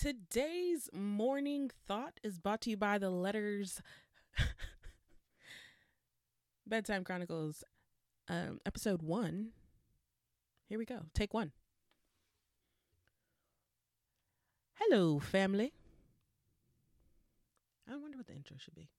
[0.00, 3.82] Today's morning thought is brought to you by the letters
[6.68, 7.64] Bedtime Chronicles,
[8.28, 9.48] um, episode one.
[10.68, 11.00] Here we go.
[11.14, 11.50] Take one.
[14.74, 15.72] Hello, family.
[17.90, 18.90] I wonder what the intro should be.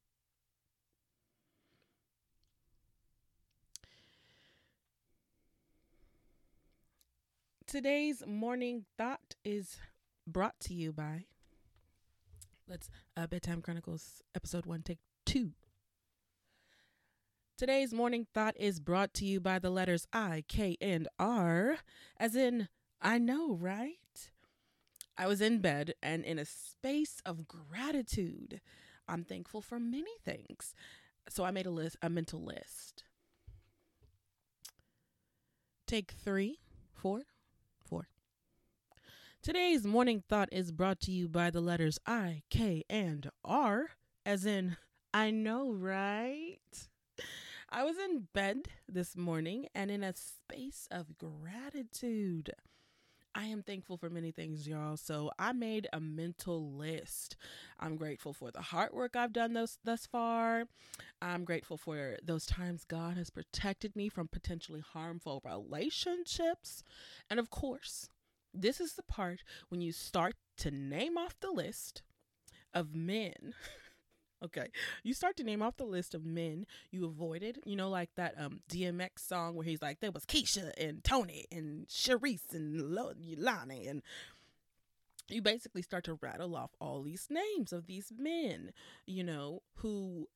[7.65, 9.77] Today's morning thought is
[10.29, 11.25] brought to you by
[12.67, 15.53] let's uh, bedtime chronicles episode one take two.
[17.57, 21.77] Today's morning thought is brought to you by the letters i k and r
[22.17, 22.69] as in
[23.01, 23.97] i know right?
[25.17, 28.61] I was in bed and in a space of gratitude.
[29.07, 30.73] I'm thankful for many things.
[31.27, 33.03] So i made a list a mental list.
[35.87, 36.59] Take three
[36.93, 37.23] four
[39.41, 43.91] Today's morning thought is brought to you by the letters I, K, and R,
[44.25, 44.75] as in,
[45.13, 46.57] I know, right?
[47.69, 52.51] I was in bed this morning and in a space of gratitude.
[53.33, 54.97] I am thankful for many things, y'all.
[54.97, 57.37] So I made a mental list.
[57.79, 60.65] I'm grateful for the hard work I've done those thus far.
[61.21, 66.83] I'm grateful for those times God has protected me from potentially harmful relationships.
[67.29, 68.09] And of course,
[68.61, 72.01] this is the part when you start to name off the list
[72.73, 73.53] of men.
[74.43, 74.67] okay.
[75.03, 77.59] You start to name off the list of men you avoided.
[77.65, 81.45] You know, like that um DMX song where he's like, there was Keisha and Tony
[81.51, 84.01] and Sharice and Lonnie and
[85.29, 88.71] you basically start to rattle off all these names of these men,
[89.05, 90.27] you know, who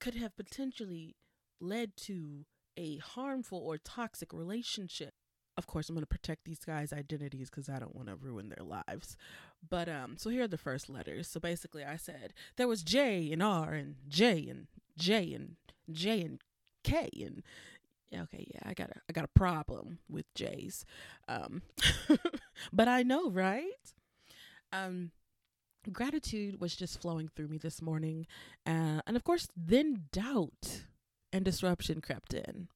[0.00, 1.14] could have potentially
[1.60, 2.44] led to
[2.76, 5.14] a harmful or toxic relationship
[5.62, 8.48] of course i'm going to protect these guys identities because i don't want to ruin
[8.48, 9.16] their lives.
[9.68, 11.28] But um so here are the first letters.
[11.28, 14.66] So basically i said there was j and r and j and
[14.98, 15.56] j and
[15.90, 16.40] j and
[16.82, 17.42] k and
[18.14, 20.84] okay yeah i got a i got a problem with j's
[21.28, 21.62] um
[22.72, 23.94] but i know right?
[24.72, 25.12] Um
[25.90, 28.26] gratitude was just flowing through me this morning
[28.66, 30.84] uh, and of course then doubt
[31.32, 32.68] and disruption crept in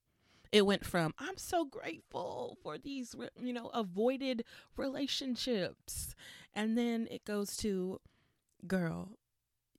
[0.53, 4.45] it went from I'm so grateful for these, you know, avoided
[4.77, 6.15] relationships.
[6.55, 8.01] And then it goes to,
[8.67, 9.19] girl,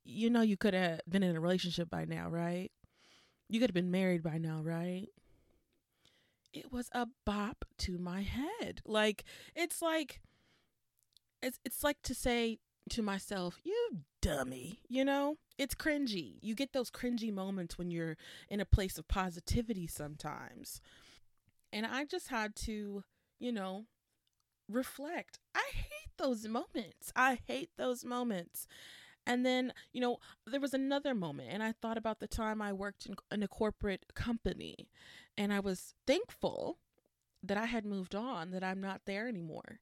[0.04, 2.70] you know, you could have been in a relationship by now, right?
[3.48, 5.08] You could have been married by now, right?
[6.52, 8.80] It was a bop to my head.
[8.84, 9.24] Like,
[9.54, 10.20] it's like,
[11.42, 12.58] it's, it's like to say
[12.90, 15.36] to myself, you dummy, you know?
[15.58, 16.38] It's cringy.
[16.40, 18.16] You get those cringy moments when you're
[18.48, 20.80] in a place of positivity sometimes.
[21.72, 23.04] And I just had to,
[23.38, 23.86] you know,
[24.68, 25.38] reflect.
[25.54, 27.12] I hate those moments.
[27.16, 28.66] I hate those moments.
[29.26, 32.72] And then, you know, there was another moment, and I thought about the time I
[32.72, 34.88] worked in, in a corporate company,
[35.36, 36.78] and I was thankful
[37.42, 39.80] that I had moved on, that I'm not there anymore.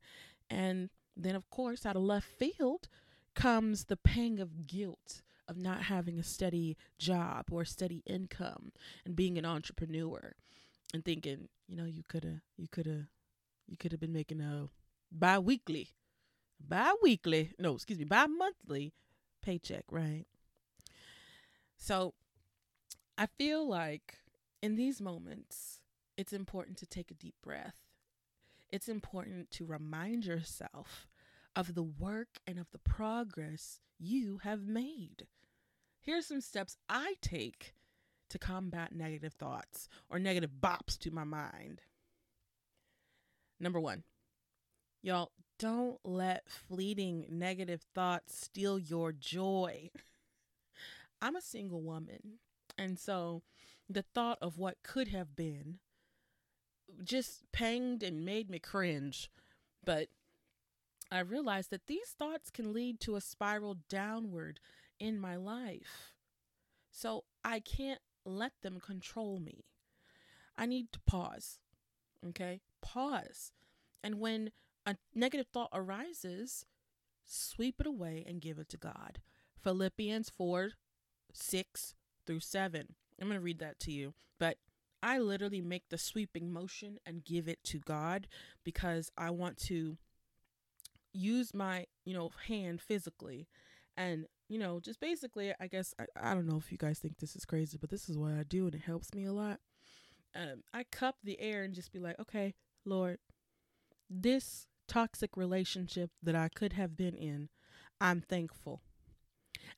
[0.50, 2.88] And then, of course, out of left field,
[3.34, 8.72] comes the pang of guilt of not having a steady job or steady income
[9.04, 10.34] and being an entrepreneur
[10.93, 13.06] and thinking, you know, you could have, you could have,
[13.66, 14.69] you could have been making a
[15.12, 15.91] bi-weekly,
[16.66, 18.93] bi-weekly, no, excuse me, bi-monthly
[19.43, 20.25] paycheck, right?
[21.77, 22.15] So
[23.19, 24.19] I feel like
[24.62, 25.81] in these moments,
[26.16, 27.85] it's important to take a deep breath.
[28.71, 31.06] It's important to remind yourself
[31.54, 35.27] of the work and of the progress you have made.
[36.00, 37.75] Here are some steps I take
[38.28, 41.81] to combat negative thoughts or negative bops to my mind.
[43.59, 44.03] Number one,
[45.00, 49.91] y'all, don't let fleeting negative thoughts steal your joy.
[51.22, 52.41] I'm a single woman,
[52.77, 53.43] and so
[53.88, 55.78] the thought of what could have been
[57.04, 59.30] just panged and made me cringe.
[59.84, 60.08] But
[61.10, 64.60] I realized that these thoughts can lead to a spiral downward
[64.98, 66.12] in my life.
[66.91, 69.65] So I can't let them control me.
[70.56, 71.59] I need to pause.
[72.28, 72.60] Okay?
[72.82, 73.53] Pause.
[74.03, 74.50] And when
[74.84, 76.65] a negative thought arises,
[77.24, 79.21] sweep it away and give it to God.
[79.62, 80.71] Philippians 4
[81.32, 81.94] 6
[82.26, 82.94] through 7.
[83.21, 84.15] I'm going to read that to you.
[84.38, 84.59] But
[85.03, 88.27] I literally make the sweeping motion and give it to God
[88.65, 89.98] because I want to
[91.13, 93.48] use my you know hand physically
[93.97, 97.16] and you know just basically i guess I, I don't know if you guys think
[97.16, 99.60] this is crazy but this is what i do and it helps me a lot
[100.34, 102.53] um, i cup the air and just be like okay
[102.84, 103.16] lord
[104.10, 107.48] this toxic relationship that i could have been in
[108.01, 108.81] I'm thankful.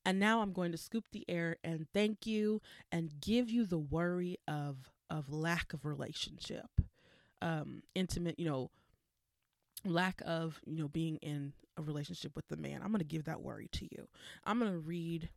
[0.04, 2.60] And now I'm going to scoop the air and thank you
[2.90, 6.68] and give you the worry of of lack of relationship,
[7.42, 8.70] um, intimate, you know,
[9.84, 12.80] lack of you know being in a relationship with the man.
[12.82, 14.08] I'm going to give that worry to you.
[14.44, 15.30] I'm going to read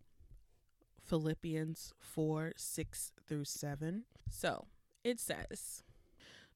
[1.04, 4.04] Philippians 4 6 through 7.
[4.30, 4.66] So
[5.04, 5.84] it says,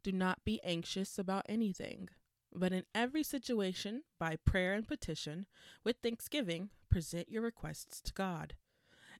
[0.03, 2.09] Do not be anxious about anything,
[2.53, 5.45] but in every situation, by prayer and petition,
[5.83, 8.56] with thanksgiving, present your requests to God.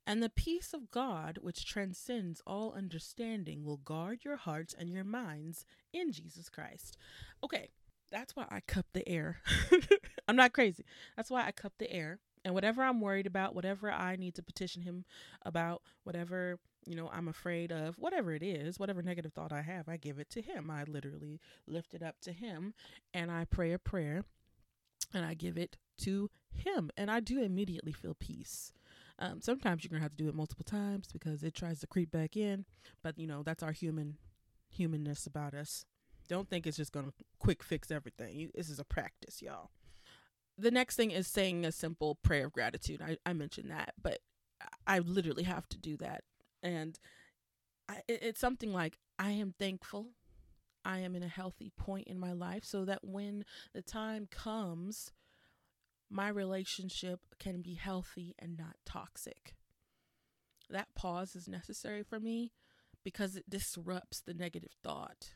[0.08, 5.04] And the peace of God, which transcends all understanding, will guard your hearts and your
[5.04, 6.98] minds in Jesus Christ.
[7.44, 7.70] Okay,
[8.12, 9.42] that's why I cup the air.
[10.28, 10.86] I'm not crazy.
[11.16, 14.44] That's why I cup the air and whatever I'm worried about, whatever I need to
[14.44, 15.04] petition him
[15.42, 19.90] about, whatever, you know, I'm afraid of, whatever it is, whatever negative thought I have,
[19.90, 20.70] I give it to him.
[20.70, 22.76] I literally lift it up to him
[23.14, 24.26] and I pray a prayer
[25.12, 26.92] and I give it to him.
[26.96, 28.72] And I do immediately feel peace.
[29.18, 32.12] Um, sometimes you're gonna have to do it multiple times because it tries to creep
[32.12, 32.66] back in,
[33.02, 34.18] but you know that's our human
[34.70, 35.86] humanness about us.
[36.28, 38.36] Don't think it's just gonna quick fix everything.
[38.36, 39.70] You, this is a practice, y'all
[40.58, 43.02] the next thing is saying a simple prayer of gratitude.
[43.02, 44.20] I, I mentioned that, but
[44.88, 46.24] I literally have to do that.
[46.64, 46.98] And
[47.90, 50.08] I, it's something like, I am thankful.
[50.84, 55.12] I am in a healthy point in my life so that when the time comes,
[56.10, 59.56] my relationship can be healthy and not toxic.
[60.70, 62.52] That pause is necessary for me
[63.04, 65.32] because it disrupts the negative thought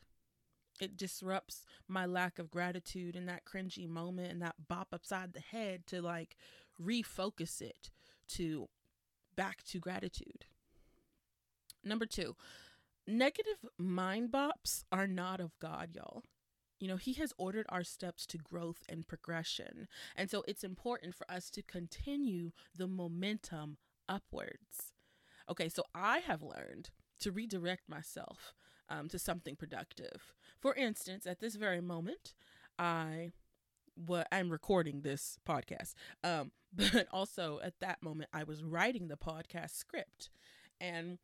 [0.80, 5.40] it disrupts my lack of gratitude and that cringy moment and that bop upside the
[5.40, 6.36] head to like
[6.82, 7.90] refocus it
[8.28, 8.68] to
[9.36, 10.46] back to gratitude.
[11.84, 12.36] Number two,
[13.06, 16.22] negative mind bops are not of God, y'all.
[16.80, 19.86] You know, He has ordered our steps to growth and progression.
[20.16, 23.76] And so it's important for us to continue the momentum
[24.08, 24.92] upwards.
[25.48, 26.90] Okay, so I have learned
[27.20, 28.54] to redirect myself
[28.88, 30.34] um, to something productive.
[30.58, 32.34] For instance, at this very moment,
[32.78, 33.30] I
[33.94, 35.94] what I'm recording this podcast.
[36.24, 40.30] Um, but also at that moment, I was writing the podcast script,
[40.80, 41.18] and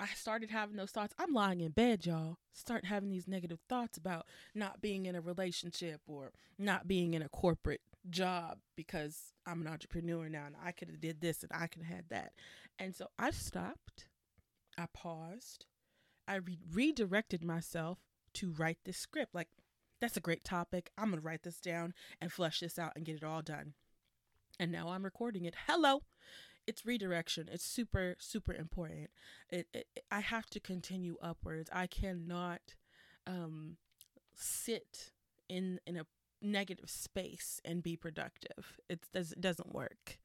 [0.00, 1.14] I started having those thoughts.
[1.18, 2.38] I'm lying in bed, y'all.
[2.54, 7.20] Start having these negative thoughts about not being in a relationship or not being in
[7.20, 11.52] a corporate job because I'm an entrepreneur now and I could have did this and
[11.54, 12.32] I could have had that.
[12.78, 14.06] And so I stopped.
[14.78, 15.66] I paused.
[16.26, 17.98] I re- redirected myself
[18.34, 19.34] to write this script.
[19.34, 19.48] Like,
[20.00, 20.90] that's a great topic.
[20.96, 21.92] I'm going to write this down
[22.22, 23.74] and flesh this out and get it all done.
[24.58, 25.54] And now I'm recording it.
[25.66, 26.02] Hello.
[26.66, 27.48] It's redirection.
[27.50, 29.10] It's super, super important.
[29.48, 31.68] It, it, I have to continue upwards.
[31.72, 32.74] I cannot
[33.26, 33.76] um,
[34.34, 35.12] sit
[35.48, 36.06] in in a
[36.42, 38.78] negative space and be productive.
[38.88, 40.18] It does it doesn't work.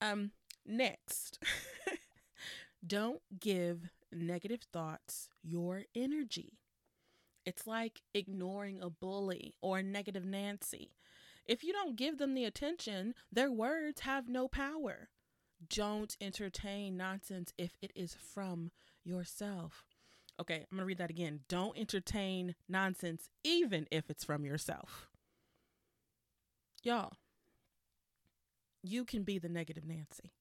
[0.00, 0.32] Um,
[0.66, 1.38] next,
[2.86, 6.58] don't give negative thoughts your energy.
[7.44, 10.92] It's like ignoring a bully or a negative Nancy.
[11.44, 15.10] If you don't give them the attention, their words have no power.
[15.68, 18.70] Don't entertain nonsense if it is from
[19.04, 19.84] yourself.
[20.40, 21.40] Okay, I'm going to read that again.
[21.48, 25.08] Don't entertain nonsense even if it's from yourself.
[26.82, 27.12] Y'all,
[28.82, 30.32] you can be the negative Nancy.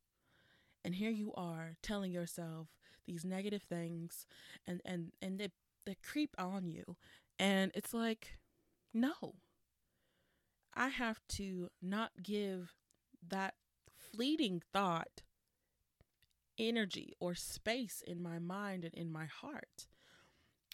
[0.84, 2.68] And here you are telling yourself
[3.06, 4.26] these negative things
[4.68, 5.50] and and and they
[5.86, 6.96] they creep on you
[7.40, 8.38] and it's like
[8.94, 9.36] no
[10.74, 12.74] i have to not give
[13.28, 13.56] that
[14.14, 15.22] fleeting thought
[16.60, 19.88] energy or space in my mind and in my heart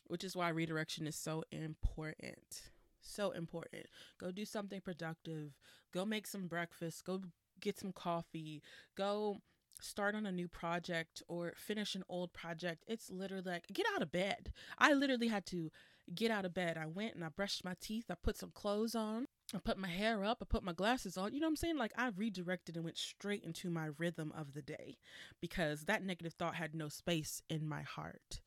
[0.07, 2.69] which is why redirection is so important
[3.01, 3.85] so important.
[4.19, 5.53] Go do something productive.
[5.93, 7.05] Go make some breakfast.
[7.05, 7.21] Go
[7.59, 8.61] get some coffee.
[8.95, 9.41] Go
[9.81, 14.01] start on a new project or finish an old project, it's literally like get out
[14.01, 14.51] of bed.
[14.77, 15.71] I literally had to
[16.13, 16.77] get out of bed.
[16.77, 19.87] I went and I brushed my teeth, I put some clothes on, I put my
[19.87, 21.33] hair up, I put my glasses on.
[21.33, 21.77] You know what I'm saying?
[21.77, 24.97] Like I redirected and went straight into my rhythm of the day
[25.41, 28.41] because that negative thought had no space in my heart.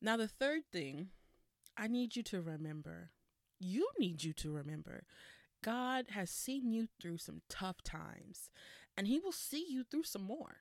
[0.00, 1.08] Now, the third thing
[1.76, 3.10] I need you to remember,
[3.58, 5.04] you need you to remember
[5.62, 8.50] God has seen you through some tough times
[8.98, 10.56] and he will see you through some more.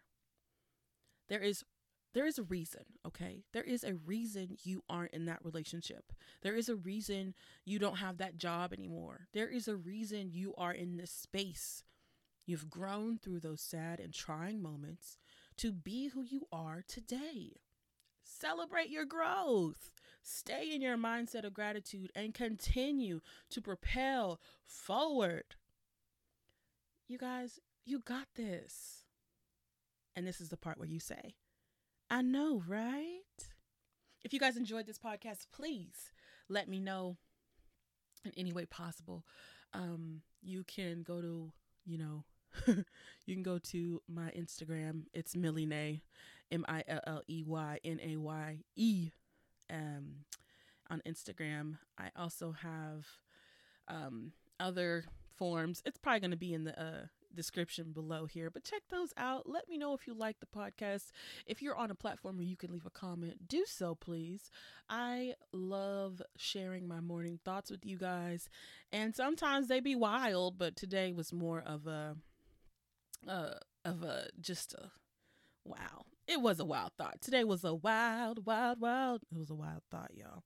[1.28, 1.66] There is
[2.14, 3.44] there is a reason, okay?
[3.52, 6.14] There is a reason you aren't in that relationship.
[6.42, 7.34] There is a reason
[7.66, 9.28] you don't have that job anymore.
[9.34, 11.84] There is a reason you are in this space.
[12.46, 15.18] You've grown through those sad and trying moments
[15.58, 17.58] to be who you are today.
[18.24, 19.92] Celebrate your growth.
[20.24, 25.56] Stay in your mindset of gratitude and continue to propel forward.
[27.08, 29.06] You guys, You got this.
[30.14, 31.36] And this is the part where you say,
[32.10, 33.22] I know, right?
[34.26, 36.12] If you guys enjoyed this podcast, please
[36.50, 37.16] let me know
[38.26, 39.24] in any way possible.
[39.74, 41.54] Um, you can go to,
[41.86, 42.26] you know,
[43.26, 45.04] you can go to my Instagram.
[45.14, 46.02] It's Millie
[46.52, 49.12] M I L L E Y N A Y E,
[49.72, 50.26] um,
[50.90, 51.78] on Instagram.
[51.98, 53.06] I also have
[53.88, 55.06] um, other
[55.38, 55.82] forms.
[55.86, 57.06] It's probably going to be in the uh,
[57.38, 59.48] description below here, but check those out.
[59.48, 61.12] Let me know if you like the podcast.
[61.46, 64.52] If you're on a platform where you can leave a comment, do so, please.
[64.90, 68.50] I love sharing my morning thoughts with you guys,
[68.92, 72.18] and sometimes they be wild, but today was more of a,
[73.28, 73.54] uh,
[73.86, 74.92] of a just a
[75.64, 76.06] wow.
[76.28, 77.22] It was a wild thought.
[77.22, 79.22] Today was a wild, wild, wild.
[79.32, 80.44] It was a wild thought, y'all.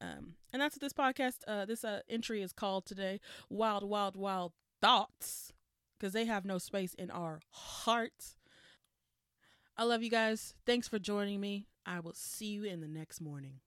[0.00, 4.16] Um, and that's what this podcast, uh, this uh, entry is called today Wild, Wild,
[4.16, 5.52] Wild Thoughts,
[6.00, 8.36] because they have no space in our hearts.
[9.76, 10.54] I love you guys.
[10.64, 11.66] Thanks for joining me.
[11.84, 13.60] I will see you in the next morning.